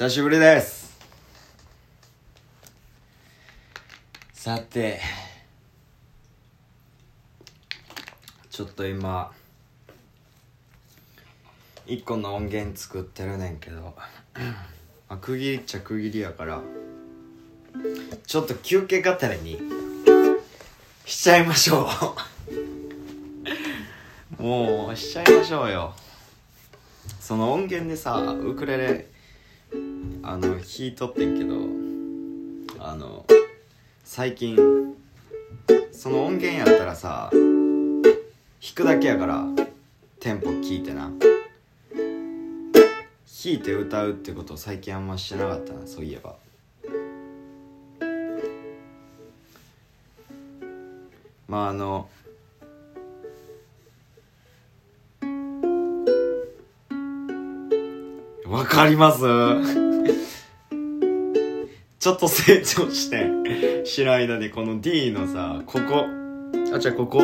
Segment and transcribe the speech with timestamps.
[0.00, 0.98] 久しぶりです。
[4.32, 4.98] さて
[8.48, 9.30] ちょっと今
[11.86, 13.94] 一個の音源作ってるねんけど、
[15.06, 16.62] まあ、区切りっちゃ区切りやから
[18.26, 19.60] ちょっと休憩がてらに
[21.04, 21.90] しちゃいましょ
[24.38, 24.40] う。
[24.42, 25.94] もうしちゃいましょうよ。
[27.20, 29.09] その音源でさウクレレ
[30.32, 31.56] あの弾いとってんけど
[32.78, 33.26] あの
[34.04, 34.56] 最近
[35.90, 38.12] その音源やったらさ弾
[38.76, 39.44] くだけやから
[40.20, 41.10] テンポ聞いてな。
[43.42, 46.36] 弾いて歌うってことを最近あんましてなかったなそういえば。
[51.48, 52.08] まああの
[58.46, 59.89] わかります？
[62.00, 66.06] ちょっと成長して知らん間にこの D のさここ。
[66.74, 67.20] あじゃあここ。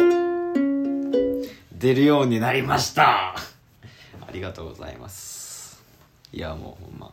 [1.72, 3.34] 出るようになりました。
[3.34, 3.36] あ
[4.34, 5.82] りがとうございます。
[6.30, 7.10] いやもうほんま。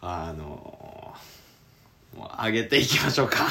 [0.00, 1.14] あの
[2.16, 3.46] もう上げていきましょうか。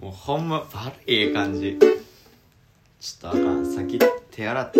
[0.00, 1.78] もうほんま悪いええ感じ。
[2.98, 3.64] ちょっとあかん。
[3.72, 4.00] 先
[4.32, 4.78] 手洗って。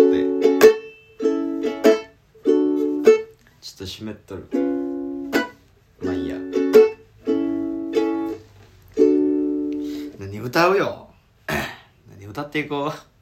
[3.61, 4.84] ちょっと湿っとる。
[6.15, 6.35] いいや。
[10.19, 11.09] 何歌うよ。
[12.09, 13.15] 何歌っていこう。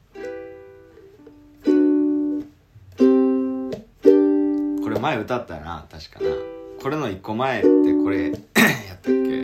[4.83, 6.29] これ前歌ったな確かな。
[6.81, 7.67] これの一個前って
[8.03, 8.37] これ やっ
[9.01, 9.43] たっけ？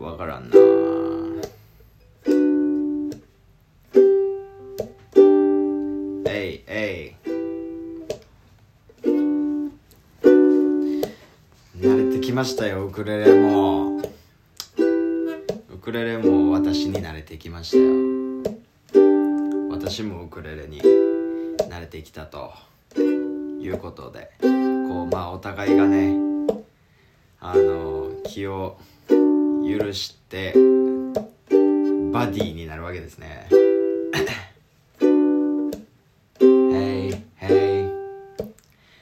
[0.00, 0.65] わからんな。
[12.46, 14.00] したよウクレレも。
[14.78, 17.92] ウクレレも私に慣れてきましたよ。
[19.70, 22.52] 私もウクレレに慣れてきたと
[23.00, 26.16] いうことでこうまあお互いがね
[27.40, 30.52] あの気を許して
[32.12, 33.48] バディになるわけですね。
[36.38, 37.90] Hey, hey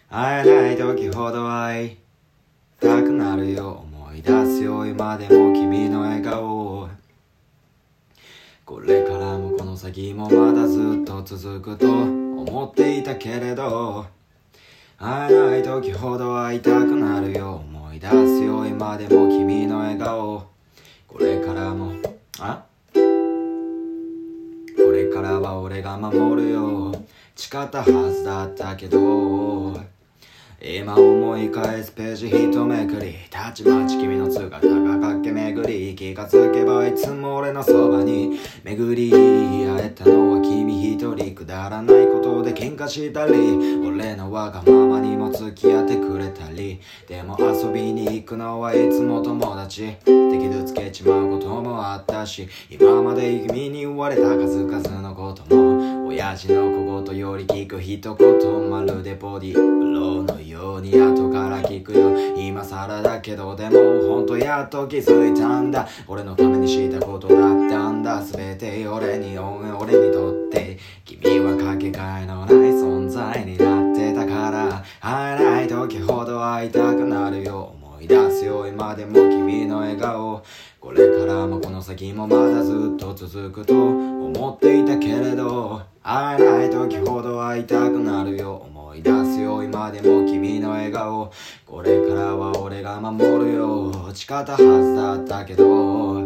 [0.09, 2.04] 会えない時ほど会。
[4.95, 6.89] すよ今でも君の笑顔
[8.65, 14.07] これからもこの先もまだずっと続くと思っていたけれど
[14.99, 20.47] 会えない時ほど会いたくなるよ思い出すよ今でも君の笑顔。
[21.09, 21.93] これからも
[22.39, 22.65] あ？
[22.95, 23.01] こ
[24.93, 26.95] れからは俺が守るよ。
[27.37, 29.64] 誓ったはずだったけど。
[30.61, 43.33] 今思い返すページ一めくりたちまち君の姿が駆け巡り気がつけばいつも俺のそばに巡り会えたのは君一人くだらないことで喧嘩したり
[43.87, 55.64] 俺のわがままにも付き合ってくれたりでも遊びに行くのはいつも友達敵傷つけちまうこともあったし今まで君に言われた数々のことも
[56.15, 62.17] 親父の小言より聞く一言まるでボディブローのように後から聞くよ。
[62.37, 65.89] 今更だけどでもほんとやっと気づいたんだ。
[66.07, 68.23] 俺のためにしたことだったんだ。
[68.23, 74.85] 全て俺に俺にとって君はかけがえのない存在になってたから。
[75.01, 77.75] 会えない時ほど会いたくなるよ。
[77.75, 78.69] 思い出すよ。
[78.69, 80.45] 今でも君の笑顔。
[80.79, 85.83] これからもこの先もまだずっと続くと思っていたけれど。
[86.07, 88.57] 会えない時ほど会いたくなるよ。
[88.57, 91.33] 思い出すよ今でも君の笑顔。
[91.65, 93.87] これからは俺が守るよ。
[93.89, 96.23] 落ち方はずだったけど。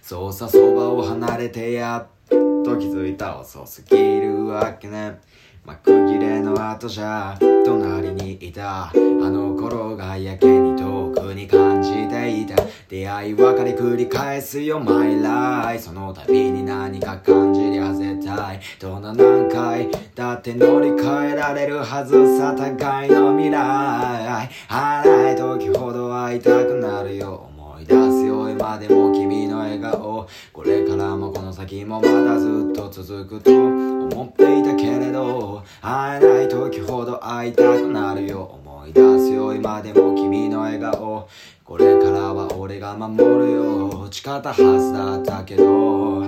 [0.00, 3.40] そうさそばを離れてやっと気づいた。
[3.40, 5.18] 遅すぎるわけね。
[5.64, 8.88] 幕切れの後じゃ隣にいた。
[8.88, 12.56] あの頃がやけに遠くに感じていた。
[12.88, 18.60] 出会い別れ繰り返すよ My life その度に何か感じりゃ絶対。
[18.80, 24.48] どんな何回だって乗り換えられるはずさ互いの未来。
[24.68, 27.48] 会えない時ほど会いたくなるよ。
[27.54, 30.26] 思い出すよ今でも君の笑顔。
[30.52, 33.89] これからもこの先もまだずっと続くと。
[34.10, 38.60] 思っていたけれど会えない時ほど会いたくなるよ。
[38.64, 41.28] 思い出すよ今でも君の笑顔。
[41.64, 44.08] これからは俺が守るよ。
[44.10, 46.24] 誓ったはずだったけど。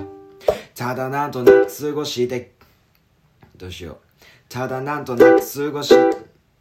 [0.74, 2.52] ただなんとなく過ごして
[3.56, 3.96] どうしよう。
[4.48, 5.94] ただなんとなく過ごし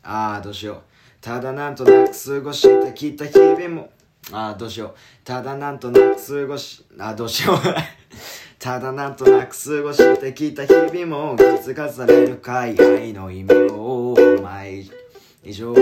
[0.03, 0.77] ああどうしよう。
[1.21, 3.89] ただなんとなく過ごしてきた日々も
[4.31, 4.93] ああどうしよう。
[5.23, 7.57] ただなんとなく過ごしああどうしよう。
[8.61, 14.87] ただなんとなく過ごしてきた日々も気づかされるかい愛の意味を毎
[15.43, 15.73] 以上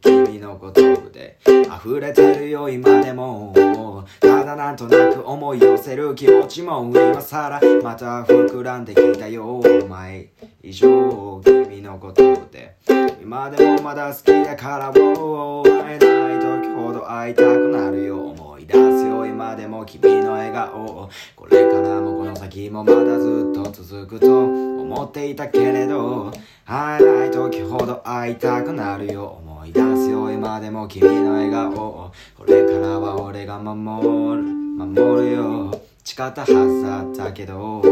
[0.00, 10.30] 君の言葉で溢れてるよ今でもただなんとなく思い寄せる気持ちも今更また膨らんできたよ毎
[10.62, 12.76] 以上君の言葉で
[13.20, 21.10] 今でもまだ好きだからも会えない時ほど会いたくなるよ出すよ今でも君の笑顔。
[21.36, 26.32] これからもこの先もまだずっと続くと思っていたけれど
[26.64, 29.38] 会えない時ほど会いたくなるよ。
[29.44, 32.10] 思い出すよ今でも君の笑顔。
[32.36, 34.42] これからは俺が守る。
[34.42, 35.80] 守るよ。
[36.04, 37.82] 誓ったはずだったけど、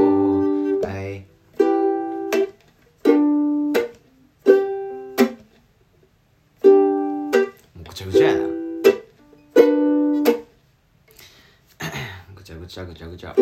[12.70, 13.40] ちゃぐちゃぐちゃぐ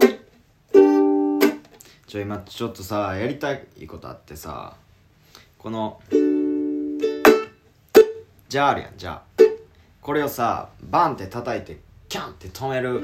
[0.00, 0.10] ちゃ。
[2.04, 4.74] ちょ今ちょっとさやりたいことあってさ
[5.56, 6.00] この
[8.48, 9.22] じゃああるやんじゃあ。
[10.00, 11.78] これをさバンって叩いて
[12.08, 13.00] キャンって止める。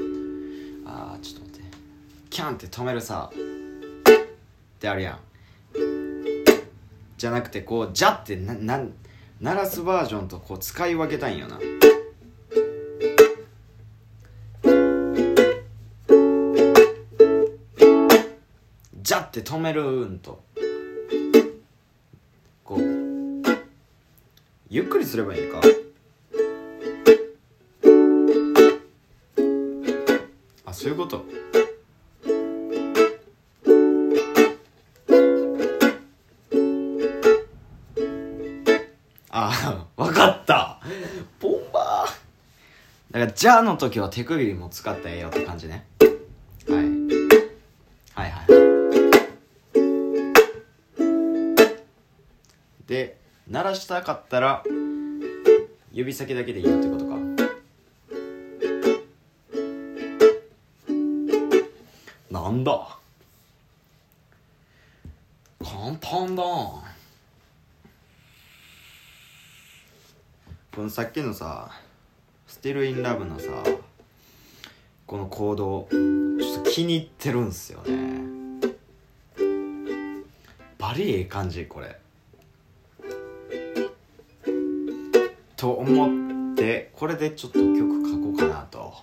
[0.85, 1.77] あーちょっと待って。
[2.29, 3.37] キャンって止めるさっ
[4.79, 5.19] てあるやん。
[7.15, 8.85] じゃなくてこうじゃってなな
[9.39, 11.57] 鳴らすバージョンとこう使い分けたいんよな。
[19.53, 20.43] 止めるんと。
[22.63, 22.79] こう。
[24.67, 25.61] ゆっくりすればいいか。
[30.65, 31.23] あそういうこと。
[39.29, 40.79] あわかった。
[41.39, 43.13] ボンバー。
[43.13, 45.85] だから「じゃあ」の時は手首も使ったええよって感じね。
[53.93, 54.63] 鳴らしたかったら
[55.91, 57.13] 指先だけでいいよってことか。
[62.31, 62.97] なんだ。
[65.63, 66.43] 簡単だ。
[70.75, 71.69] このさっきのさ
[72.47, 73.63] 「スティル・イン・ラブ」のさ
[75.05, 78.23] このコードちょっと気に入ってるんすよね。
[80.79, 82.02] バリええ感じこれ。
[85.63, 88.93] と思ってこれでちょっと曲書こうかなと。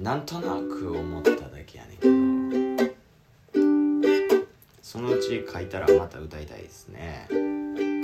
[0.00, 2.94] なんとなく思っただけやねんけど。
[4.82, 7.28] そのうち書いたらまた歌いたいですね。
[7.30, 8.02] うん。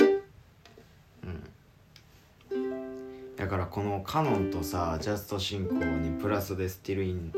[3.34, 7.32] だからこのカノンとさジャスト進行にプラスでスティルイン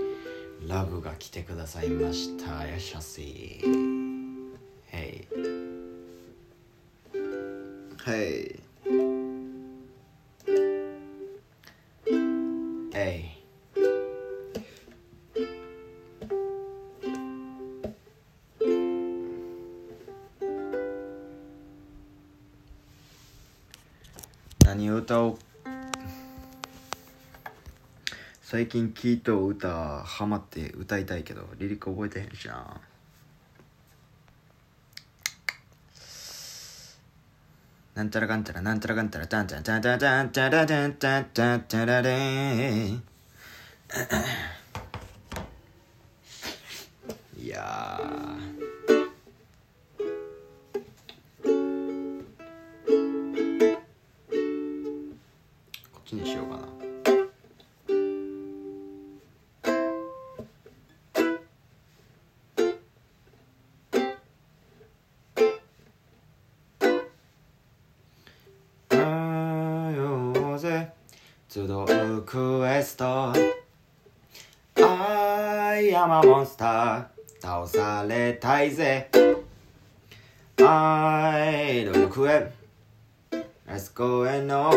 [0.68, 3.62] ラブが来てくださいましたやしゃし
[4.88, 5.26] へい
[7.96, 8.73] はい
[28.74, 32.80] 近聴いと歌ハマって歌いたいけどリリック覚えてへんじゃん
[37.94, 43.00] なんちゃらかんちゃらなんちゃらかんちゃらたんちゃんちゃんちゃんちゃんちゃらちゃんちゃんちゃんちゃられーい
[77.74, 79.10] されたいぜ。
[80.64, 82.52] アイドルクエ
[83.68, 84.72] エスコへの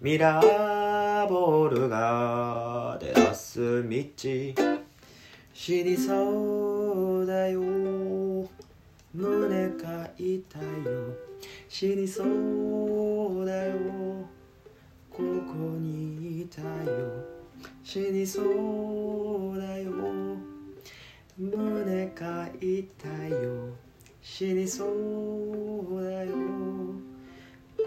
[0.00, 3.98] ミラーボールが出す道。
[5.52, 7.60] 死にそうだよ。
[9.12, 11.12] 胸が痛いよ。
[11.68, 13.74] 死にそうだよ。
[15.10, 15.22] ここ
[15.78, 16.66] にいたよ。
[17.84, 20.35] 死にそうだよ。
[21.38, 23.74] 胸が痛いよ。
[24.22, 26.32] 死にそうだよ。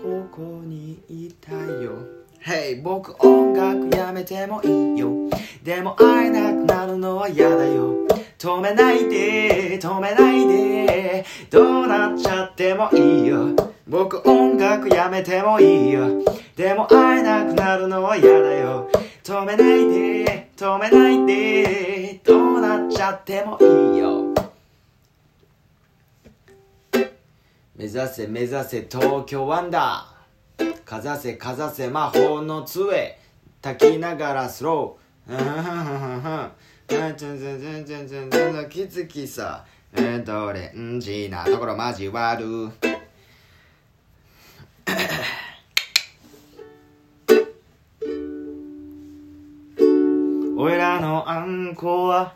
[0.04, 1.94] ここにいたよ。
[2.46, 5.32] Hey 僕音楽やめてもいいよ。
[5.64, 8.06] でも会えなくなるのは嫌だよ。
[8.38, 11.26] 止めないで止めないで。
[11.50, 13.56] どうなっちゃってもいいよ。
[13.88, 16.24] 僕音楽やめてもいいよ。
[16.56, 18.92] でも会えなくなるのは嫌だよ。
[19.24, 22.49] 止めないで止めないでどうな
[22.90, 24.34] っちゃってもいいよ。
[27.76, 30.84] 目指せ目指せ東京ワンダー。
[30.84, 33.18] かざせかざせ魔法の杖。
[33.62, 35.32] 炊きながらスロー。
[35.32, 36.52] うんふんふんふんふんうん。
[36.88, 39.64] ちんちんちんちんちんちんのきつきさ
[40.26, 42.70] どれんじなところ交わる
[50.58, 52.34] 俺らのあんこは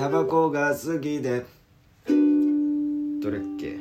[0.00, 1.44] タバコが好きで。
[2.06, 3.76] どれっけ？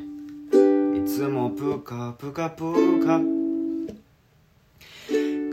[0.97, 3.21] いつもプカプカプカ。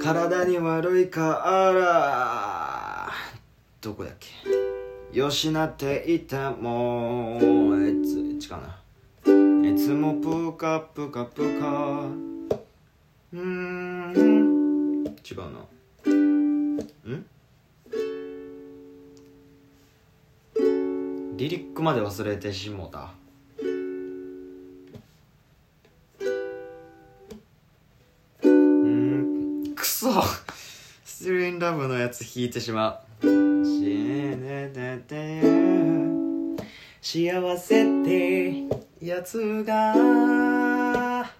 [0.02, 1.22] 体に悪いか
[1.72, 3.12] ら。
[3.80, 4.28] どこだっけ？
[5.16, 9.70] よしなっていてもえつ違うな。
[9.70, 12.08] いつもプカプカプカ。
[13.32, 14.12] うん。
[15.24, 15.64] 違うな。
[21.36, 23.10] リリックまで忘れてしもた。
[28.42, 30.10] うんくそ。
[31.04, 33.26] スティルインラブのやつ弾いてしまう。
[37.02, 38.64] 幸せって
[39.02, 39.92] やつが。
[41.20, 41.30] あ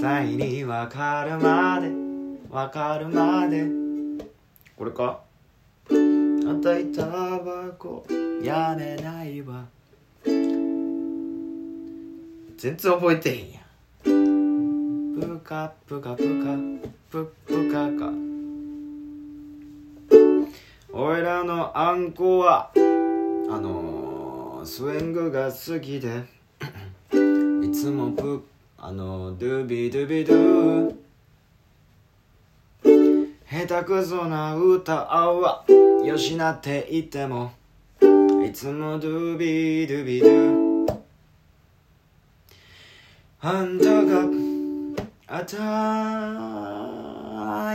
[0.00, 1.90] たいにわかるまで。
[2.48, 3.66] わかるまで。
[4.76, 5.23] これか？
[6.54, 8.06] あたいタバコ
[8.40, 9.64] やめないわ。
[12.56, 15.20] 全然覚えてへんやん。
[15.20, 16.56] プカプカプカ
[17.10, 18.12] ププカか
[20.92, 22.78] 俺らのあんこはあ
[23.60, 26.22] のー、スイングが好きで。
[27.66, 28.44] いつもプ
[28.78, 30.94] あのー、ドゥビドゥビドゥ
[33.50, 35.64] 下手くそな歌は。
[36.04, 37.52] よしなって言っても
[38.44, 41.00] いつもドゥビドゥビドゥ。
[43.40, 44.28] あんたが
[45.26, 45.56] あた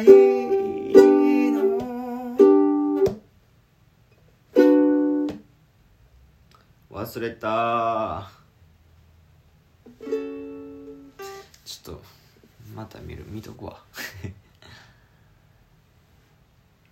[0.04, 0.06] い
[1.52, 1.60] の。
[6.92, 8.30] 忘れた。
[11.66, 12.02] ちょっと
[12.76, 13.26] また見る。
[13.28, 13.80] 見とくわ。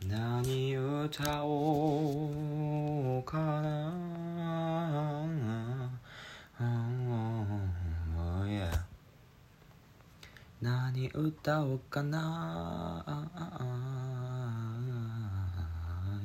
[0.09, 3.91] 何歌おうかな、
[6.57, 8.71] oh, yeah.
[10.61, 13.03] 何歌おうかな、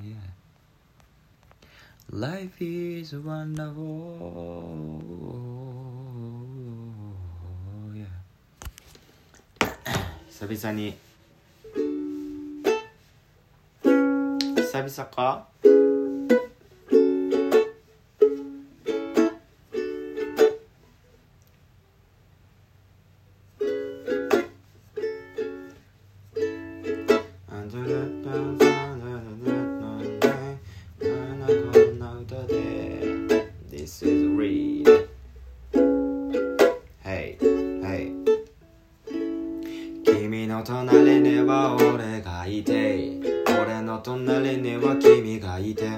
[0.00, 0.16] yeah.
[2.12, 3.72] Life is wonderful
[7.92, 8.06] yeah.
[10.28, 10.96] 久々に
[14.72, 15.48] 久々か？
[40.04, 43.01] 君の隣には俺がいて
[44.02, 45.88] 隣には君がいて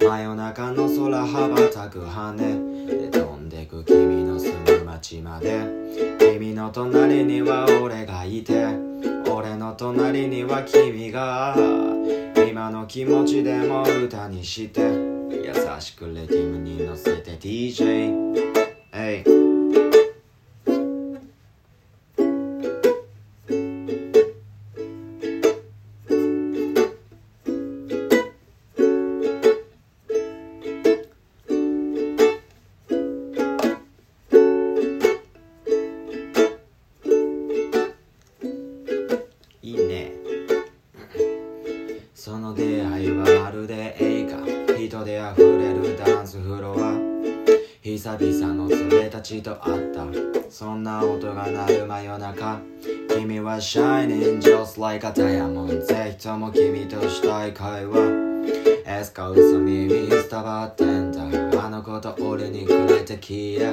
[0.00, 5.64] 真夜中の空羽ばたく羽で飛んでく君の住む街まで。
[6.18, 8.66] 君の隣には俺がいて
[9.30, 11.56] 俺の隣には君が。
[12.48, 18.45] 今の気持ちでも歌にして優しくレティムに乗せて DJ
[56.18, 57.98] 人も君としたい会話。
[58.86, 61.20] エスカウソ耳スタバってんだ
[61.62, 63.72] あのこと俺にくれてきや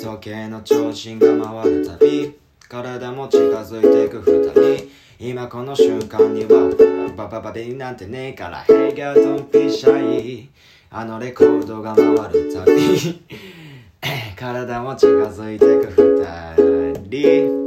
[0.00, 1.26] 時計の調子が
[1.62, 2.34] 回るたび
[2.68, 4.88] 体も近づいていく二人。
[5.18, 10.48] 今この瞬間にはバババビなんてねえから Hey girl don't be shy
[10.90, 13.22] あのレコードが回るたび
[14.34, 16.16] 体も近づいてく
[17.10, 17.61] 二人。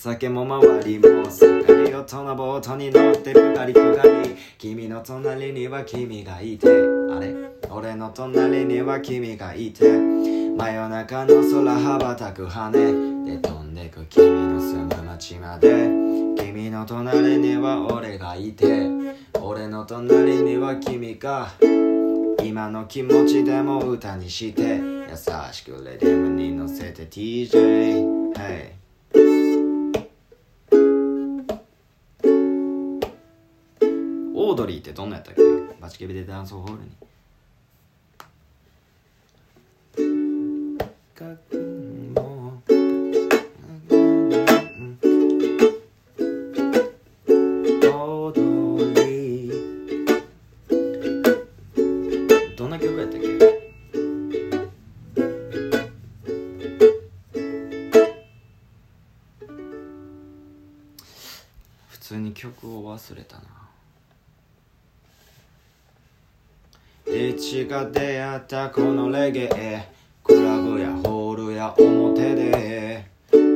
[0.00, 6.68] 酒も周りもすっかり大人ボートに乗ってるガリプガリ君の隣には君がいて。
[6.68, 7.34] あれ？
[7.68, 9.90] 俺の隣には君がいて。
[9.90, 14.24] 真夜中の空羽ばたく羽で飛んでく君
[14.54, 15.88] の住む街まで。
[16.36, 18.86] 君の隣には俺がいて。
[19.42, 21.48] 俺の隣には君が
[22.44, 24.76] 今の気持ちでも歌にして。
[25.10, 25.16] 優
[25.50, 28.78] しくレディムに乗せて TJ、hey
[34.58, 35.42] ドリーってどんなやったっけ？
[35.80, 36.90] バチケビでダンスホールに。
[52.56, 53.28] どんな曲やったっけ？
[61.90, 63.67] 普通に曲を忘れたな
[67.40, 69.86] 一が出会ったこのレゲエ。
[70.24, 73.06] クラブやホールや表で。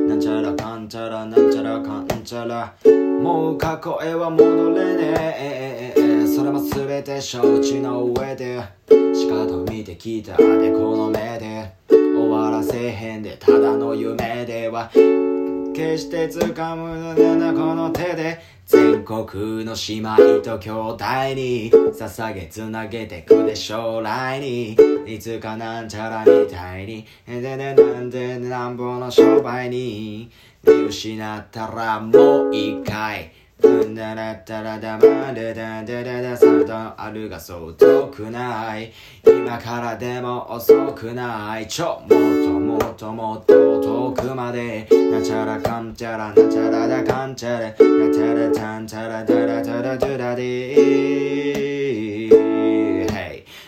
[0.07, 2.73] なんちゃらかんちゃらなんちゃらかんちゃら。
[3.21, 6.25] もう過去へは戻れねえ。
[6.25, 8.63] それも全て承知の上で。
[8.87, 11.73] 仕方見てきたでこの目で。
[11.89, 14.89] 終わらせへんでただの夢では。
[15.73, 21.03] 決して掴むのだなこの手で全国の姉妹と兄弟
[21.35, 24.77] に捧げ繋げてくで将来に。
[25.05, 27.05] いつかなんちゃらみたいに。
[27.27, 30.31] ででなんでなんぼの商売に。
[30.65, 33.31] 見失ったらもう一回。
[33.63, 38.91] うんだらったらだまでだだだださとあるがそう遠くない。
[39.25, 41.67] 今からでも遅くない。
[41.67, 44.85] ちょもっともっともっと遠くまで。
[45.11, 47.67] なちゃらかんちゃらなちゃらだかんちゃら。
[47.67, 47.73] な
[48.13, 50.75] ちゃらたんちゃらだらだらだらで。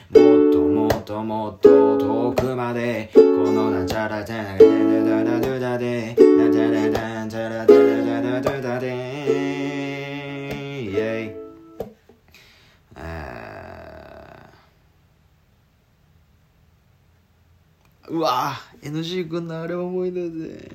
[0.09, 3.09] もっともっともっと遠くまで。
[3.13, 6.15] このなちゃらだらだらだらだらで。
[6.17, 8.95] なんちゃらだんちゃらだらだらだらで。
[8.95, 9.14] Yay
[18.45, 20.71] ーうわぁ NG 君のあれ思い出せ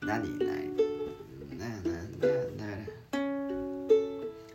[0.00, 0.76] 何何
[1.58, 2.76] なななな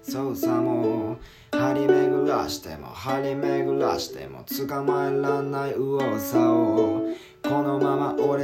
[0.04, 1.18] そうさもう。
[1.58, 7.07] 張り巡らしても張り巡らしても捕まえらんない右往左往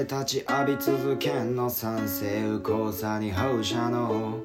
[0.03, 4.41] まま俺たち浴び続けんの賛成右交差に放射の。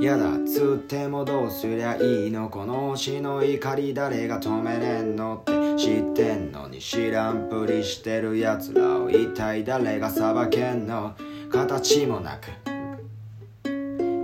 [0.00, 11.14] やだつってもどうすりゃいいのこの死の怒り誰が止めれんのって知ってんのに知らんぷりしてる奴らを一体誰が裁けんの。
[11.50, 12.48] 形もなく。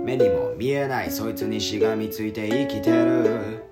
[0.03, 3.63] 目にも見えないそいつにしがみついて生きてる。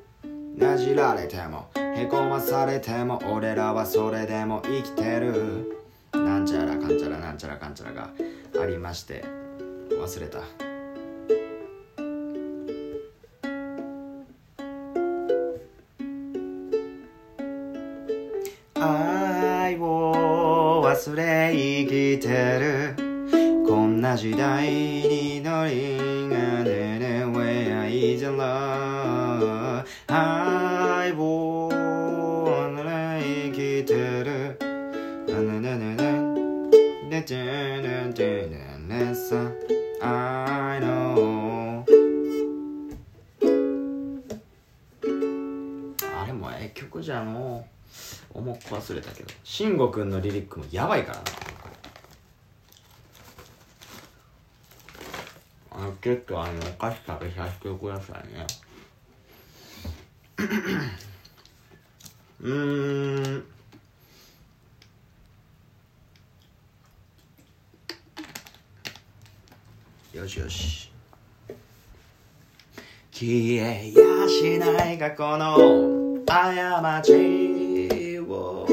[0.55, 5.78] なじられてもへこまされても俺らはそれでも生きてる。
[6.89, 8.09] なんちゃらなんちゃらかんちゃらが
[8.59, 9.23] ありまして
[9.91, 10.39] 忘れた。
[18.81, 22.95] 愛を忘れ生きてる。
[23.67, 31.58] こんな時代にノリがねね Where is the love 愛を
[37.29, 39.51] でてでてでねさ
[40.01, 41.85] I know
[46.01, 47.31] あれもええ曲じゃん。
[47.31, 47.67] も
[48.33, 49.29] う重く忘れたけど。
[49.43, 51.23] 慎吾くんのリリックもやばいからな。
[55.71, 58.27] あのちょっとあのお菓子食べさせてください？
[58.33, 58.47] ね
[62.41, 63.45] うーん。
[70.19, 70.91] よしよし。
[73.09, 78.67] 消えやしない過去の過ちを。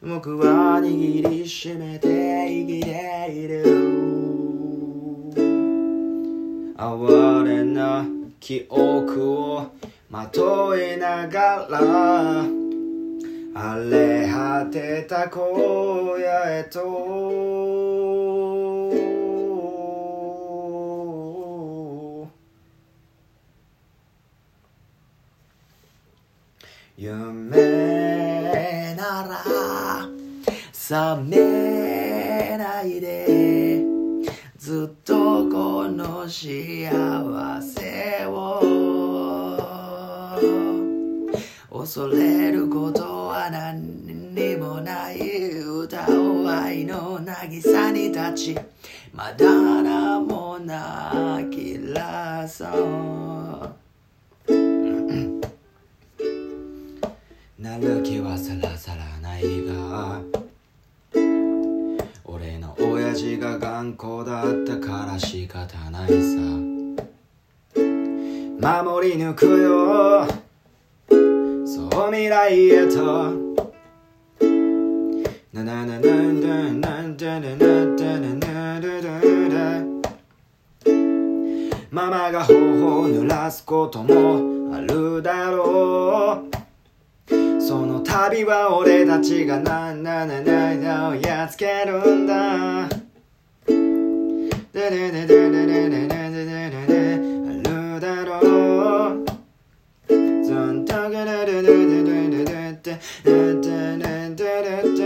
[0.00, 2.08] 僕は握りしめて
[2.48, 3.62] 生きている。
[6.78, 8.06] 哀れな
[8.40, 9.66] 記憶を
[10.08, 12.46] まといながら。
[13.54, 15.42] 荒れ果てた荒
[16.16, 16.24] 野
[16.60, 18.31] へと。
[27.02, 29.42] 夢なら
[30.72, 33.82] 覚めないで。
[34.56, 38.60] ずっとこの幸せを。
[41.72, 45.18] 恐れることは何にもない。
[45.58, 48.56] 歌を愛の渚に立ち。
[49.12, 49.50] まだ
[49.82, 53.51] 名もなきらそう
[57.72, 60.20] なる気はさらさらないが
[62.22, 66.16] 俺の親父が頑固だったから仕方ないさ。
[68.60, 70.26] 守り抜くよ。
[71.66, 73.32] そう未来へと。
[75.54, 78.80] ななななななななななな
[79.48, 79.86] な
[81.90, 86.61] ママが頬を濡らすこともあるだろう。
[87.66, 92.88] その旅は俺たちがなんななななをやっつけるんだ。
[94.72, 99.24] ででででででででででであるだろう
[100.08, 103.68] ずんとげでででででででで
[104.34, 105.00] ででで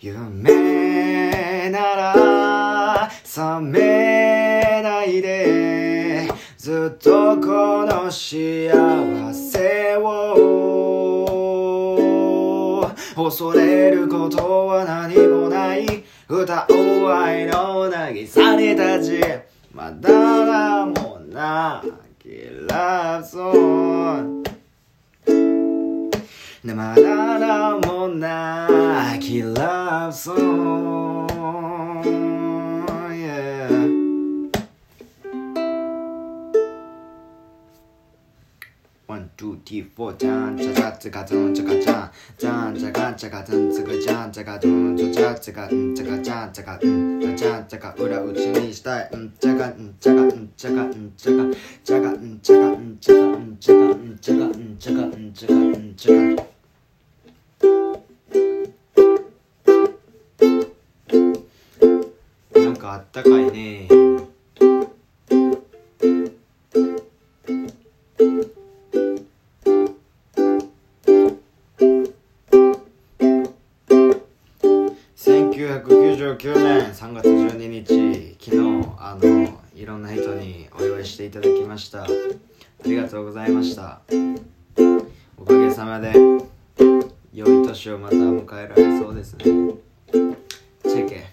[0.00, 8.70] 夢なら覚めないでずっとこの幸
[9.34, 9.41] せ
[9.96, 11.52] を
[13.14, 16.02] 恐れることは何もない。
[16.28, 19.26] 歌おう愛の渚に立ち
[19.74, 21.84] まだ名もな
[22.18, 22.28] き
[22.66, 24.42] ラブソン
[26.64, 31.21] グまだ名もなきラブソ
[39.42, 51.44] ワン、ツー、ティー、フォー、じゃん、じゃじゃ、つか、ずん、じゃか、じゃん、じゃん、じゃか、じゃか、ずん、つか、じゃん、じゃか、ずん、じゃじゃ、つか、ん、じゃか、じゃん、じゃか、ん、じゃじゃ、じゃか、裏打ちにしたい、ん、じゃか、ん、じゃか、ん、じゃか、ん、じゃか、
[51.82, 56.46] じゃか、ん、じゃか、ん、じゃか、ん、じゃか、ん、じゃか、ん、じゃか、ん、じゃか、ん、じゃか。
[62.60, 64.01] なんかあったかいね。
[76.22, 82.04] 1999年3月12日昨日あのいろんな人にお祝いしていただきました。
[82.04, 82.06] あ
[82.84, 84.00] りがとうございました。
[85.36, 86.12] おかげさまで
[87.34, 89.44] 良い年をまた迎えられそうですね。
[90.84, 91.31] チェケ。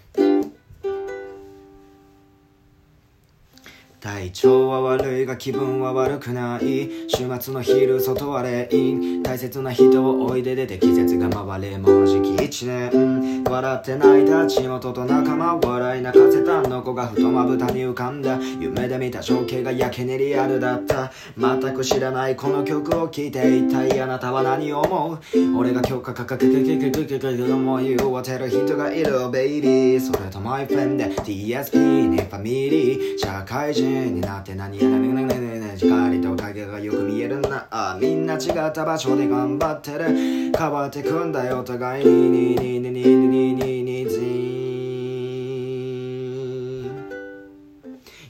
[4.00, 6.88] 体調は悪いが気分は悪くない。
[7.06, 9.22] 週末の昼外はレイン。
[9.22, 13.44] 大切な人をおいで出て季節が回れもうじき一年。
[13.44, 16.62] 笑って泣いた地元と仲間笑い泣かせた。
[16.62, 18.38] の子がふとまぶたに浮かんだ。
[18.58, 21.12] 夢で見た情景がやけにリアルだった。
[21.36, 25.18] 全く知らないこの曲を聴いて一体あなたは何を思う？
[25.58, 30.00] 俺が今日かかかけけけけけけけけ思いを当てる人がいるベイビー。
[30.00, 44.20] それとマイフレンで DSP にファミリー社会人になって何やらねねねねね光と影がよく見えるなあみんな違った場所で頑張ってる変わってくんだよ互いにににににににににず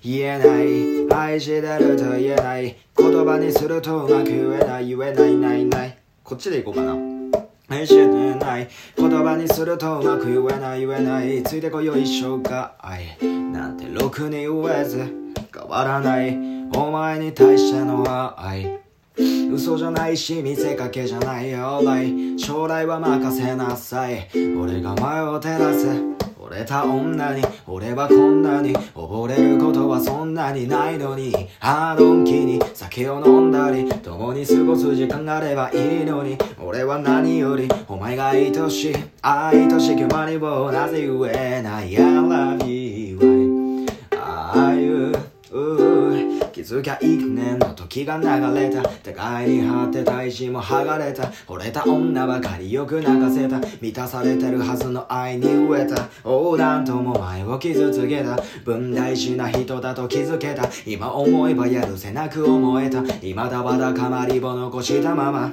[0.02, 7.19] 言えない愛してると言えない言葉にするとうまく言えない言えないないないこっちでいこうかな
[7.70, 8.68] 愛してない。
[8.96, 11.42] 言葉にするとうまく言えない言えない。
[11.44, 13.16] ついてこよ一生が愛。
[13.22, 14.98] なんてろくに言えず
[15.54, 16.36] 変わらない。
[16.74, 18.04] お前に対しての
[18.36, 18.80] 愛。
[19.52, 24.28] 嘘じゃないし見せかけじゃないよ来将来は任せなさい。
[24.56, 26.19] 俺が前を照らす。
[26.50, 43.09] れた女に俺はこんなに溺れることはそんなにないのにハードンキに酒を飲んだり共に過ごす時間があればいいのに俺は何よりお前が愛しい愛しきまりをなぜ言えない？I love you
[46.60, 48.82] 気づきゃ幾年の時が流れた。
[48.82, 51.22] 互いに張ってた意地も剥がれた。
[51.48, 53.58] 惚れた女ばかりよく泣かせた。
[53.80, 56.06] 満たされてるはずの愛に飢えた。
[56.22, 58.36] 横断とも前を傷つけた。
[58.62, 60.68] 分大事な人だと気づけた。
[60.84, 63.02] 今思えばやるせなく思えた。
[63.04, 65.50] 未だわだかまりを残したまま。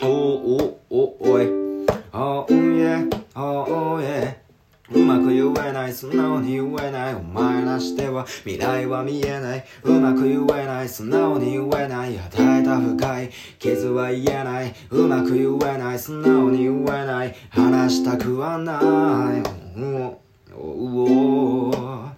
[0.00, 1.66] おおおおい。
[2.12, 4.45] Oh yeah, oh yeah
[4.92, 7.14] うまく言えない素直に言えない。
[7.14, 9.64] お前らしては未来は見えない。
[9.82, 14.74] うまく言えない素直に言えない与えた深い傷は言えない。
[14.90, 18.80] うまく言えない素直に言えない話したくはな
[19.36, 19.42] い。
[19.78, 20.20] お
[20.58, 22.15] おお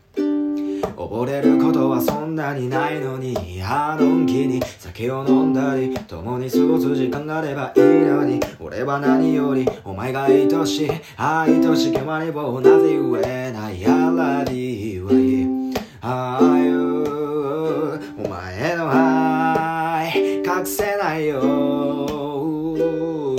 [0.98, 13.80] 溺れることはそんなにないのにあのんきに酒を飲んだり共に過ごす時間があればいいのに俺は何よりお前が愛しい愛し決まればなぜ言えない。
[13.80, 21.40] やらにはいいああいうお前の愛隠せないよ。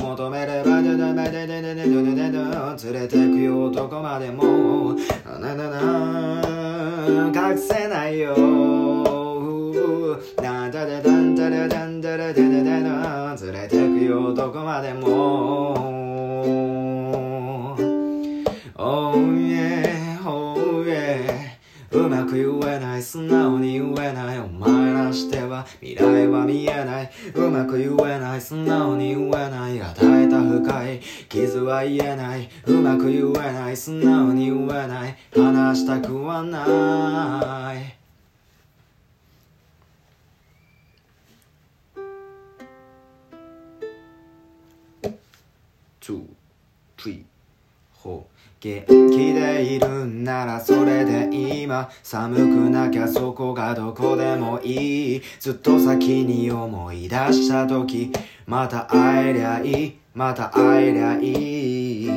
[0.01, 0.69] 求めれば
[2.81, 4.68] 連れてくよどこまでも
[7.59, 8.35] せないよ。
[10.41, 15.78] ダンダダダンダダダンダダダダダン連れてくよどこまでも。
[22.29, 27.11] く言えない素直に言えないお前らしては未来は見えない。
[27.33, 30.99] うまく言えない素直に言えない与えた深い。
[31.27, 32.47] 傷は言えない。
[32.65, 35.17] うまく言えない素直に言えない。
[35.33, 37.95] 話したくはない。
[46.01, 46.23] 2
[46.97, 47.23] 3
[48.03, 55.21] 4元気でいるんならそれで今寒くなきゃそこがどこでもいい。
[55.39, 58.11] ずっと先に思い出した時
[58.45, 59.99] また会えりゃいい。
[60.13, 62.09] また会えりゃいい。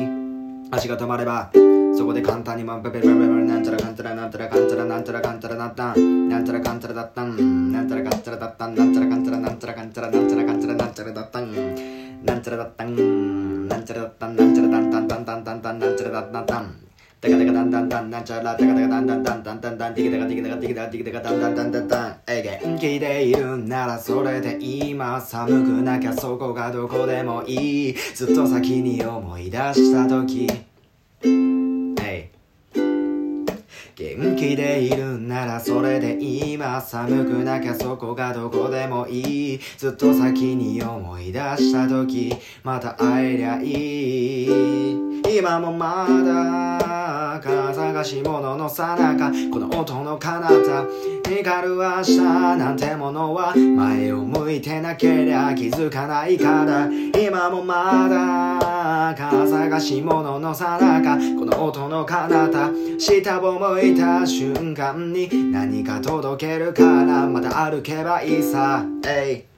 [0.69, 1.49] 足が止まれば
[1.95, 6.27] そこで簡単にまんべべべべべなんちゃらかんちゃらなんちゃらかんちゃらなんちゃらかんちゃらだったん。
[6.27, 7.71] なんちゃらかんちゃらだったん。
[7.71, 8.75] なんちゃらかんちゃらだったん。
[8.75, 12.25] なんちゃらかんちゃらなんちゃらかんちゃらなんちゃらかんちゃらなんちゃらだったん。
[12.25, 13.52] なんちゃらだったん。
[13.67, 16.83] なんちゃらだったんなんちゃらだんだんだんだんだんだんなんちゃらだったんだん
[17.21, 30.49] テカテカダンダンダンなんちゃらテカテカダンダンダンダンダンダンティキタカティキタカティキタカティキタカダンダンダンダンダンえ元気でいるんならそれで今寒くなきゃそこがどこでもいいずっと先に思い出した時
[33.95, 50.87] 元気でいるんならそれで今寒くなきゃそこがどこでもいいずっと先に思い出した時また会えりゃいい今もまだ金探し物のさなかこの音の彼方
[51.23, 58.52] 光る明日なんてものは前を向いてなけりゃ気づかないから今もまだ
[58.83, 62.69] 金探し物のさなかこの音の彼方
[62.99, 68.85] 下を向いた瞬間に何か届けるからまた歩けばいいさ。
[69.07, 69.53] えい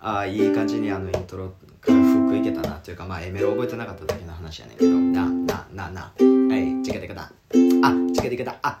[0.00, 1.52] ああいい感じにあのイントロ
[1.82, 4.90] からフックいけたなっていうかまあ A メロ覚えてなかっただけの話やねんけど。
[4.90, 6.00] なななな。
[6.00, 7.22] はいチケテケだ。
[7.22, 8.56] あチケテケだ。
[8.62, 8.80] ああ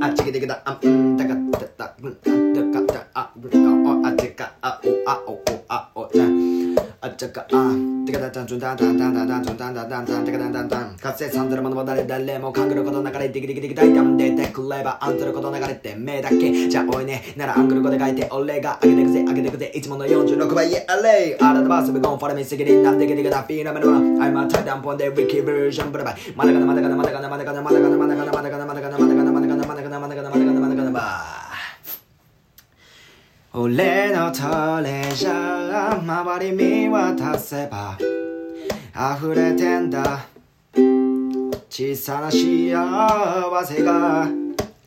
[0.00, 0.62] あチケテケだ。
[0.64, 5.32] あうんだかだだうんだかだあうんああチカあおあお。
[5.32, 5.45] おああ
[7.16, 7.46] ちゃか。
[7.52, 7.74] あ
[8.06, 10.96] てかだたんちゅんだんだんだんだんだんちゅんだんだんだんだんてかだんだんだん。
[10.96, 29.15] かつてさんずるものも誰誰も勘ぐることなかれディキディキディキ大胆出てくればあんたること流れて目だけじゃあおいねならアングル語で書いて俺が上げてくぜ上げてくぜいつもの46倍イエレイあらのバースビゴンフォルミスギリなんでけでけだフィーナメロラ I'm a タイタンポンでウィキバージョンブラバイまだかなまだかなまだかなまだかなまだかなまだかなまだかなまだかなまだかな
[33.58, 37.96] 俺のトレジャー周り見渡せば
[39.16, 40.26] 溢れてんだ。
[41.70, 44.28] 小さな幸せが。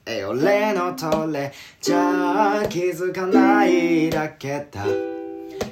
[0.06, 1.52] え俺のトレ
[1.82, 4.86] じゃ気づかないだけだ。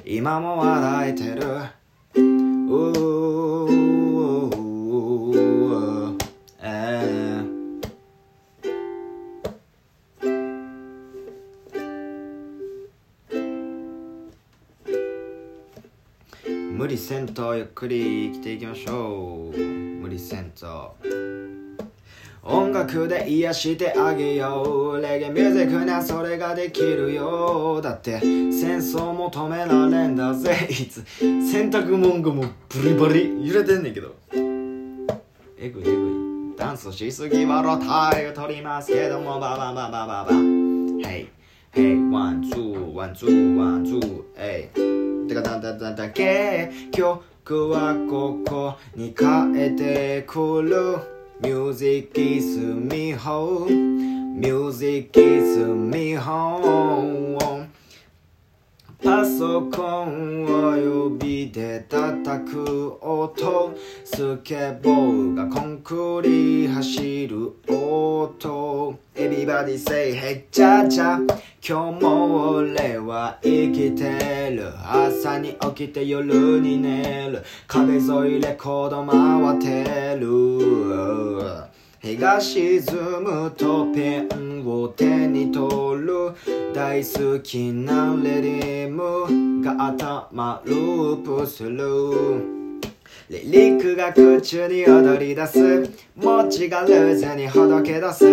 [0.04, 1.46] 今も笑えてる。
[16.88, 19.58] 無理せんとゆっくり生きていきましょう。
[19.58, 20.96] 無理せんと。
[22.42, 25.02] 音楽で癒してあげよう。
[25.02, 28.18] レゲエミュージックなそれができるよだって。
[28.20, 30.66] 戦争求められんだぜ。
[30.70, 31.04] いつ。
[31.18, 34.14] 洗濯物がもうブリバリ揺れてんねんけど。
[35.58, 36.56] えぐいえぐい。
[36.56, 39.38] ダンスしすぎはロタイを取りますけども。
[39.38, 41.28] ババババババはい。
[41.70, 49.24] Hey, one, two, one, two, one, two, hey てかだだだだけ今日はここに帰
[49.74, 50.96] ってくる
[51.42, 57.47] Music is me home Music is me home
[59.08, 60.76] パソコンを
[61.16, 68.98] 指で叩く音スケボーがコンクリ走る音。
[69.14, 71.20] Everybody say hey じゃじゃ
[71.66, 74.74] 今日も俺は生きてる。
[74.76, 77.42] 朝に起きて夜に寝る。
[77.66, 78.02] 壁沿
[78.36, 81.77] いレコード回ってる。
[82.00, 82.80] 日が沈
[83.22, 86.32] むとペンを手に取る
[86.72, 92.58] 大好きなレディムが頭ループする。
[93.28, 95.90] リリックが空中に踊り出す。
[96.14, 98.24] 持ちがルーズにほどけ出す。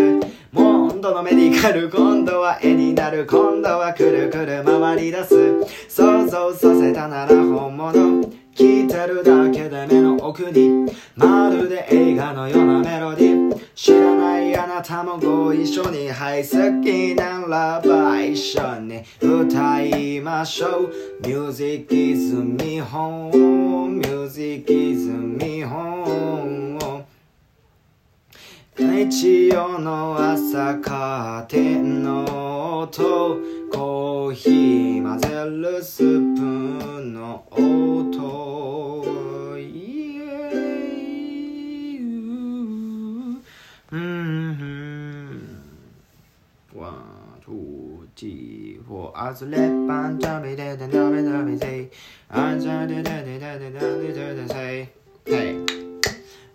[0.52, 3.26] モンドのメディカル今度は絵になる。
[3.26, 5.66] 今度はくるくる回り出す。
[5.90, 8.45] 想像させたなら本物。
[8.56, 13.66] 聞いてるだけで目の奥にまるで映画のようなメロディー。
[13.76, 20.94] 知らないあなたもご一緒にはい好きならば一緒に歌いましょう。
[21.28, 26.65] Music is me home Music is me home.
[28.78, 33.38] 日曜の朝カーテンの音
[33.72, 39.06] コーヒー混ぜるスプーンの音。
[39.58, 45.62] イエーうん。
[46.76, 51.90] ワン、ツー、ティー、フォー、アズレッパン、ジャミデデダメダメセイ、
[52.28, 54.92] アンジャデデデデデデデデデセ
[55.26, 55.66] イ、ヘイ、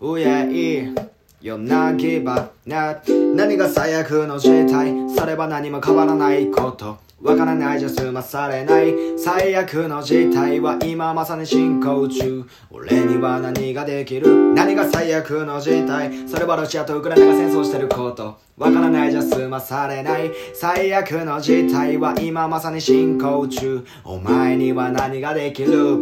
[0.02, 0.94] うやい、
[1.40, 3.00] 夜なぎばな
[3.34, 6.50] 何が最悪の事態それは何も変わらない。
[6.50, 26.00] ことわからないじゃ済まされない最悪の事態は今まさに進行中俺には何ができる何が最悪の事態それはロシアとウクライナが戦争してることわからないじゃ済まされない最悪の事態は今まさに進行中お前には何ができる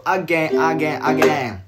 [0.00, 1.62] Yo, again, again, again.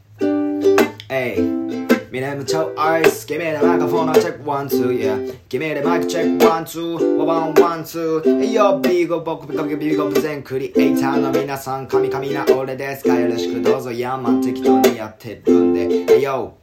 [1.08, 3.24] Hey, my name is Joe Ice.
[3.24, 5.32] Give me the microphone, I'll check one, two, yeah.
[5.48, 8.20] Give me the mic, check one, two, one, one, two.
[8.24, 15.88] Hey, yo, ビーゴ僕、ビゴビビゴブ全クリエイターの皆さん、神々な俺ですが、よろしくどうぞ、ヤーマン適当にやってるんで。
[16.06, 16.61] Hey, yo.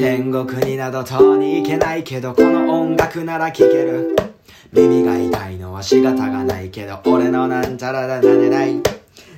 [0.00, 4.16] 天国になどとに行けないけどこの音楽なら聴ける。
[4.72, 8.80] 耳が痛いのは仕方がないけど俺のなんちゃらだなれない。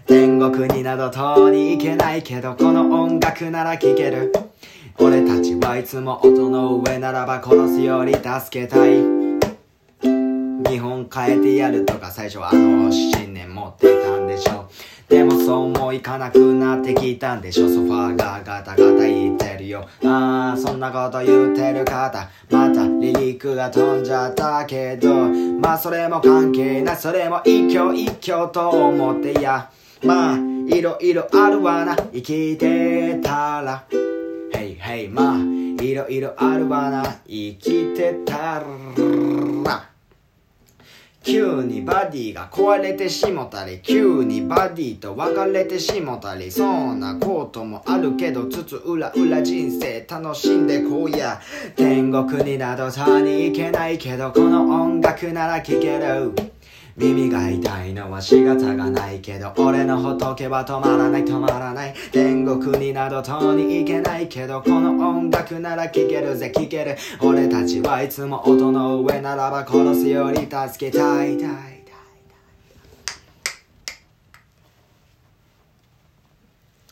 [0.07, 4.33] 天国になどとに行けないけどこの音楽なら聴ける。
[4.99, 8.93] 俺たちはいつも音の上ならば殺すより助けたい。
[10.01, 14.61] 日本変えてやるとか最初はあの信念持ってたんでしょ。
[14.61, 14.71] う
[15.13, 17.69] でもそうもいかなくなってきたんでしょ。
[17.69, 19.87] ソファーがガタガタ言ってるよ。
[20.03, 22.31] ああそんなこと言ってる方。
[22.51, 25.29] またリリックが飛んじゃったけど。
[25.61, 26.97] まあそれも関係ない。
[26.97, 29.71] それも一挙一挙と思ってや。
[30.03, 31.95] まあいろいろあるわな。
[31.95, 33.85] 生きてたら。
[34.51, 37.03] Hey hey まあいろいろあるわな。
[37.29, 39.92] 生きてたら。
[41.23, 51.41] 急にバディが壊れてしもたり急にバディと別れてしもたりそんなこともあるけどつつうらうら人生楽しんでこうや。
[51.77, 56.33] 天国になどさに行けないけどこの音楽なら聴ける。
[57.03, 61.95] 耳が痛いのは仕方がないけど俺の仏は止まらない止まらない。
[62.13, 66.97] 天国になどとに行けないけどこの音楽なら聴けるぜ聴ける。
[67.21, 71.83] 俺たちはいつも音の上ならば殺すより助けたいたいたい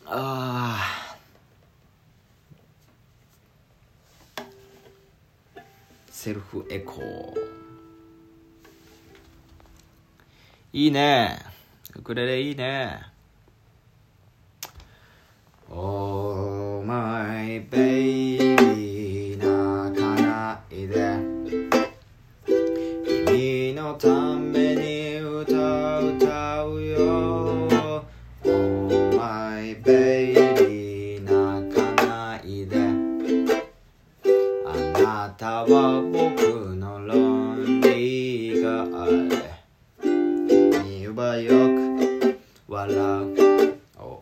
[0.07, 1.17] あ
[6.11, 7.60] セルフエコー。
[10.73, 11.37] いいね。
[11.97, 13.03] ウクレレいいね。
[15.69, 21.19] Oh my baby 泣かないで
[23.27, 28.05] 君のために歌う歌うよ
[28.45, 32.77] Oh my baby 泣かないで
[34.67, 34.69] あ
[35.01, 36.10] なたは
[42.91, 43.71] 笑う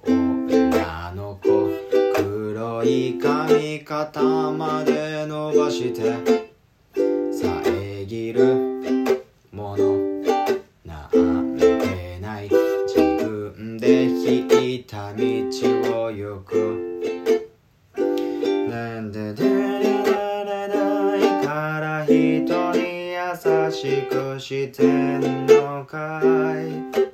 [0.06, 1.70] 女の子。
[2.14, 6.48] 黒い髪肩まで伸ばして。
[7.32, 8.54] 遮る
[9.52, 9.96] もの。
[10.84, 12.50] なんてない。
[12.86, 15.22] 自分で引いた道
[16.04, 16.84] を行く。
[18.68, 22.12] なんで出られないから人
[22.72, 23.16] に優
[23.72, 27.07] しくしてんのかい。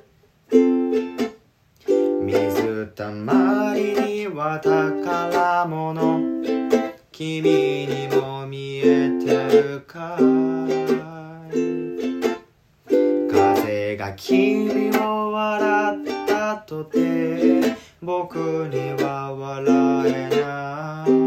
[2.95, 6.41] 水たまりには宝物。
[7.11, 10.23] 君にも見えてるかい。
[13.29, 21.24] 風が君を笑ったとて僕には笑えない。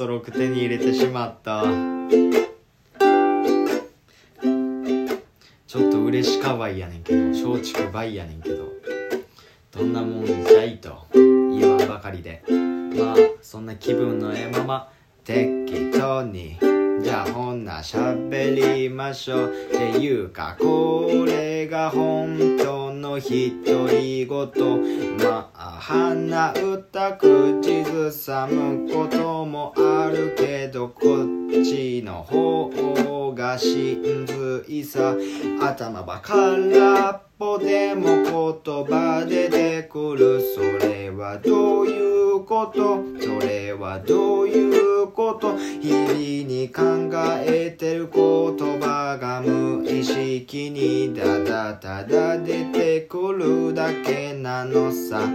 [0.00, 1.62] トローク手に入れてしまった。
[5.66, 8.64] ちょっと嬉しかばいやねんけど松竹梅やねんけど
[9.70, 12.42] どんなもんじゃいと言わんばかりで。
[12.48, 14.90] まあそんな気分のええまま
[15.22, 16.56] 適当に
[17.02, 19.50] じゃあほんな喋りましょう。
[19.50, 35.16] っていうかこれが本当の独り言まあ鼻歌口ずさむこともあるけどこっちの方が真髄さ。
[35.60, 40.42] 頭ばからっぽでも言葉で出てくる。
[40.54, 43.02] それはどういうこと？
[43.18, 45.56] それはどういうこと？
[45.56, 46.82] 日々に考
[47.46, 55.26] えてる言葉が無意識にただただ出てくるだけなのさ。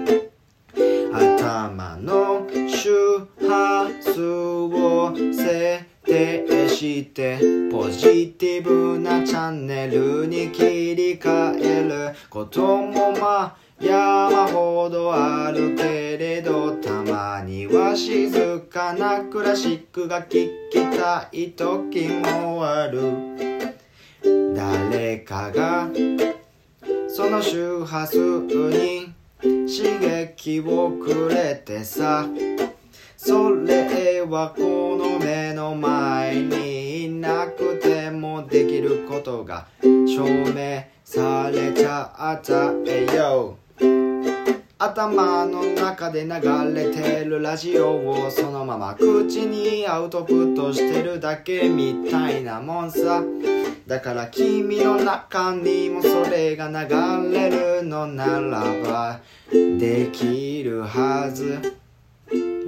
[1.11, 7.39] 頭の周波数を設定して
[7.71, 20.29] ポジティブなチャンネルに切り替えることもまあ山ほどあるけれどたまには静かなクラシックが聴
[20.71, 23.55] きたい時もある。
[24.55, 25.89] 誰かが
[27.07, 32.27] その周波数に刺激をくれてさ
[33.25, 42.71] それはこの目の前にいなくてもできることが証明されちゃった。
[42.85, 43.57] えよ
[44.77, 46.29] 頭の中で流
[46.75, 53.23] れてるラジオをそのまま口にアウトプットしてるだけみたいなもんさ。
[53.87, 57.49] だから君の中にもそれが流れ
[57.79, 59.19] るのならば
[59.51, 61.84] できるはず。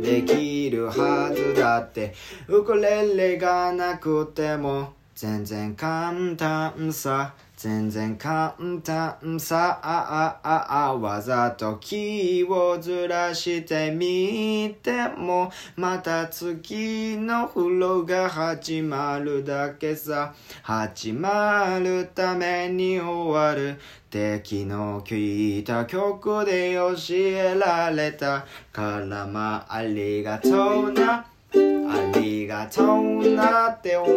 [0.02, 2.14] できるはずだって。
[2.48, 4.94] ウクレレがなくても。
[5.16, 7.34] 全然簡単さ。
[7.58, 8.54] 全然簡
[8.84, 20.36] 単さああああわざと気をずらしてみてもまた次の風呂が始まるだけさ。
[20.62, 23.72] 始まるために終わる。
[23.72, 23.74] っ
[24.12, 28.46] て昨日聞いた曲で教えられた。
[28.72, 31.26] からまあありがとうな。
[31.56, 34.08] ありがとうなって思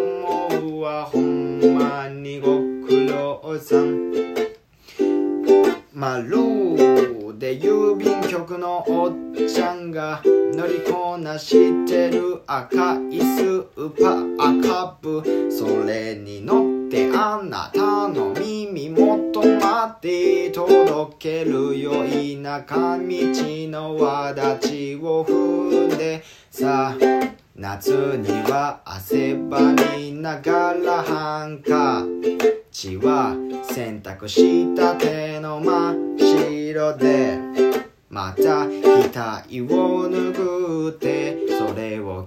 [0.79, 1.07] うわ。
[1.07, 4.11] ほんまにご苦労さん。
[5.93, 6.31] まる
[7.39, 9.15] で郵便局のおっ
[9.49, 15.51] ちゃんが乗りこなしてる赤いスーパーカップ。
[15.51, 21.93] それに乗ってあなたの耳元まで届けるよ。
[21.93, 27.40] 田舎道の輪立ちを踏んでさあ。
[27.57, 29.61] 夏には汗ば
[29.97, 32.05] みながらハンカ
[32.71, 33.35] チは
[33.65, 37.39] 洗濯したての真っ白で。
[38.09, 38.73] また額
[39.73, 42.27] を拭ってそれを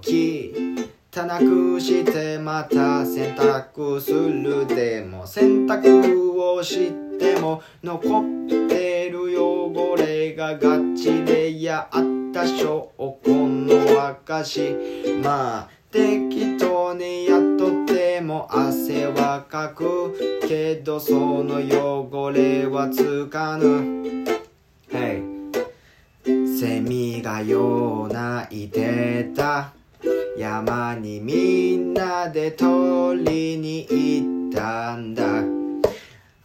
[1.38, 4.66] くしてまた洗濯する。
[4.66, 14.76] でも洗濯をしても残ってる汚れがガチでやった証拠の証
[15.22, 24.24] まあ適当にやっとっても汗はかくけどその汚れはつかぬ。
[24.90, 25.22] Hey
[26.58, 29.72] セミがよう泣いてた。
[30.36, 35.24] 山にみんなで取りに行ったんだ。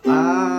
[0.05, 0.59] あ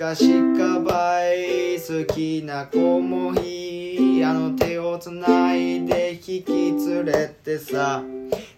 [0.00, 8.02] ー懐かばい好きな子もいあの手をつないで引き連れてさ。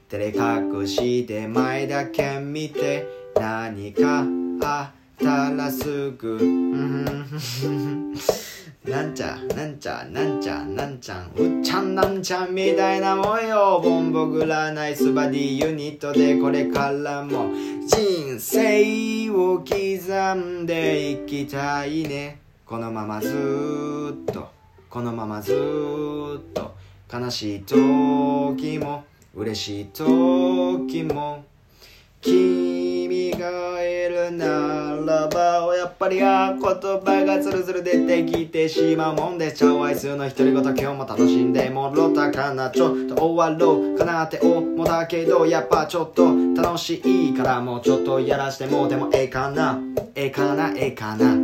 [0.09, 4.27] 照れ隠しで前だけ見て何か
[4.63, 6.39] あったらすぐ。
[8.85, 11.31] なんちゃなんちゃなんちゃなんちゃん。
[11.35, 13.81] うっちゃんなんちゃんみたいなもんよ。
[13.83, 17.51] ボンボグラナイスバディユニットでこれからも。
[17.87, 18.85] 人生
[19.35, 22.39] を刻んでいきたいね。
[22.67, 24.49] このままずっと。
[24.91, 26.75] このままずっと。
[27.13, 29.05] 悲しい時も
[29.35, 31.45] 嬉しい時も。
[32.21, 34.82] 君がいるな
[35.77, 49.81] やっぱりあ言葉がズルズル出てきてしまうもんで超愛数の独り言今日も楽しんでもろたかなちょっと終わろうかなって思ったけどやっぱちょっと楽しいからもうちょっとやらしてもでもええかな。
[50.15, 51.35] ええかなええかな。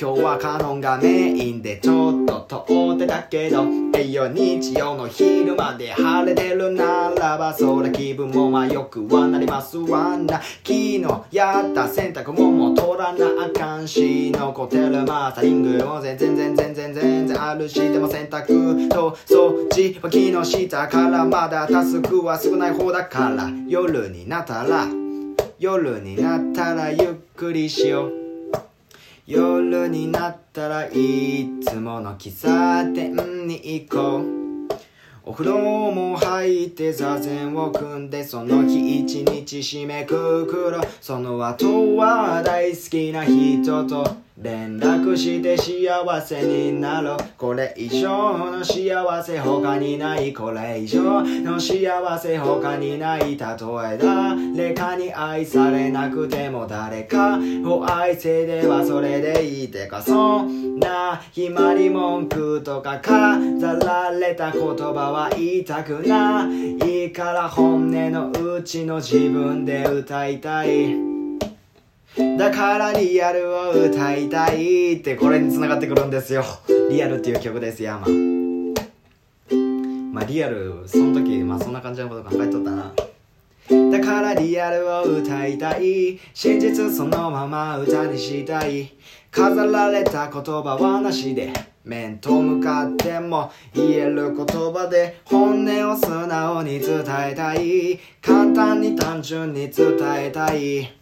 [0.00, 3.64] 今日はカノンがメインでちょっと通ってたけど
[3.96, 10.40] えいよ日曜の昼まで晴れてるならばそりゃ気分もまあよくはなりますわな。
[10.40, 11.02] 昨日
[11.32, 24.86] やった洗濯物もう取らなあかんし残ってるマタリングも全然全然全然全然あるしでも洗濯と掃除は昨日したからまだタスクは少ない方だから夜になったら
[25.58, 28.12] 夜になったらゆっくりしよう
[29.26, 33.16] 夜になったらいつもの喫茶店
[33.48, 34.37] に行こう
[35.28, 35.58] お風呂
[35.92, 47.18] も入って座禅を組んでその日一日締めくくろその後は大好きな人と連絡して幸せになろう。
[47.36, 60.42] これ以上の幸せ他にないこれ以上の幸せ他にない例え誰かに愛されなくても誰かを愛せればそれでいいてかそ。
[60.44, 71.07] んな決まり文句とか飾られた言葉は言いたくないから本音のうちの自分で歌いたい。
[72.36, 76.42] だからリアルを歌いたいってこれに繋がってくるんですよ。
[76.90, 78.74] リアルっていう曲です、ヤーマン。
[80.12, 82.92] まあリアル、その時、まあそんな感じのこと考えとったな。
[83.92, 86.18] だからリアルを歌いたい。
[86.34, 88.94] 真実そのまま歌にしたい。
[89.30, 91.52] 飾られた言葉はなしで。
[91.84, 97.98] 面と向かっても言える言葉で本音を素直に伝えたい。
[98.20, 100.97] 簡単に単純に伝えたい。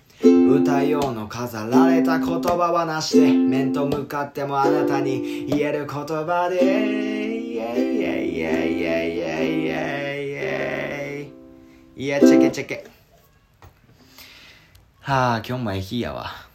[0.48, 6.56] 歌ようの飾られた言葉はなしで面と向かってもあなたに言える言葉で。
[6.56, 9.74] イエイイエイイエイイエイイエ
[10.22, 11.30] イイエ
[11.96, 12.86] イいやチェケチェケ。
[15.00, 16.45] はあ今日もえひやわ。